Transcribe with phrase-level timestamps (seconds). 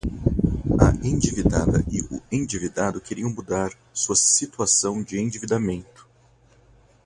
[0.79, 6.09] A endividada e o endividado queriam mudar sua situação de endividamento